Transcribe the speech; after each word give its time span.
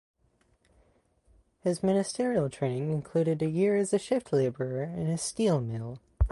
His 1.59 1.83
ministerial 1.83 2.49
training 2.49 2.89
included 2.89 3.43
a 3.43 3.47
year 3.51 3.75
as 3.77 3.93
a 3.93 3.99
shift 3.99 4.33
labourer 4.33 4.81
in 4.85 5.05
a 5.05 5.15
steel 5.15 5.61
mill. 5.61 5.99